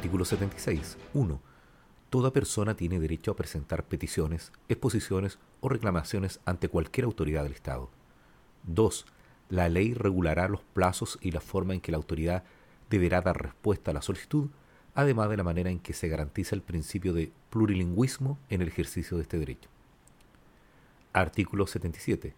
Artículo 0.00 0.24
76. 0.24 0.96
1. 1.12 1.40
Toda 2.08 2.32
persona 2.32 2.74
tiene 2.74 2.98
derecho 2.98 3.32
a 3.32 3.36
presentar 3.36 3.84
peticiones, 3.84 4.50
exposiciones 4.70 5.38
o 5.60 5.68
reclamaciones 5.68 6.40
ante 6.46 6.70
cualquier 6.70 7.04
autoridad 7.04 7.42
del 7.42 7.52
Estado. 7.52 7.90
2. 8.62 9.04
La 9.50 9.68
ley 9.68 9.92
regulará 9.92 10.48
los 10.48 10.62
plazos 10.62 11.18
y 11.20 11.32
la 11.32 11.42
forma 11.42 11.74
en 11.74 11.82
que 11.82 11.92
la 11.92 11.98
autoridad 11.98 12.44
deberá 12.88 13.20
dar 13.20 13.42
respuesta 13.42 13.90
a 13.90 13.94
la 13.94 14.00
solicitud, 14.00 14.48
además 14.94 15.28
de 15.28 15.36
la 15.36 15.44
manera 15.44 15.68
en 15.68 15.80
que 15.80 15.92
se 15.92 16.08
garantiza 16.08 16.54
el 16.54 16.62
principio 16.62 17.12
de 17.12 17.30
plurilingüismo 17.50 18.38
en 18.48 18.62
el 18.62 18.68
ejercicio 18.68 19.18
de 19.18 19.24
este 19.24 19.38
derecho. 19.38 19.68
Artículo 21.12 21.66
77. 21.66 22.34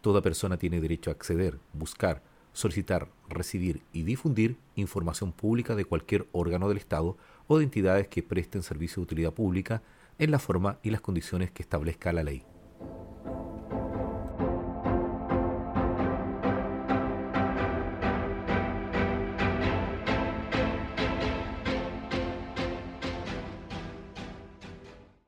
Toda 0.00 0.20
persona 0.20 0.56
tiene 0.56 0.80
derecho 0.80 1.10
a 1.10 1.12
acceder, 1.12 1.60
buscar, 1.74 2.24
solicitar, 2.52 3.08
recibir 3.28 3.82
y 3.92 4.02
difundir 4.02 4.56
información 4.74 5.32
pública 5.32 5.74
de 5.74 5.84
cualquier 5.84 6.26
órgano 6.32 6.68
del 6.68 6.78
Estado 6.78 7.16
o 7.46 7.58
de 7.58 7.64
entidades 7.64 8.08
que 8.08 8.22
presten 8.22 8.62
servicio 8.62 8.96
de 8.96 9.04
utilidad 9.04 9.32
pública 9.32 9.82
en 10.18 10.30
la 10.30 10.38
forma 10.38 10.78
y 10.82 10.90
las 10.90 11.00
condiciones 11.00 11.50
que 11.50 11.62
establezca 11.62 12.12
la 12.12 12.24
ley. 12.24 12.44